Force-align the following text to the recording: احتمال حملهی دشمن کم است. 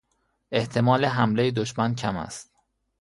احتمال 0.51 1.05
حملهی 1.05 1.51
دشمن 1.51 1.95
کم 1.95 2.17
است. 2.17 2.55